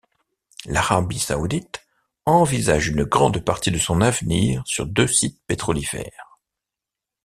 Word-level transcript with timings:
L'Arabie 0.65 1.19
saoudite 1.19 1.85
envisage 2.25 2.87
une 2.87 3.03
grande 3.03 3.45
partie 3.45 3.69
de 3.69 3.77
son 3.77 4.01
avenir 4.01 4.63
sur 4.65 4.87
deux 4.87 5.05
sites 5.05 5.39
pétrolifères. 5.45 6.39